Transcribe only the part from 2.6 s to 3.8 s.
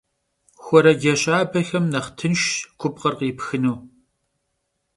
kupkhır khipxınu.